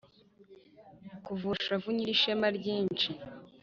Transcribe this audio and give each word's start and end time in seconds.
kavura-shavu 1.25 1.87
nyirishema 1.95 2.47
ryinshi, 2.57 3.07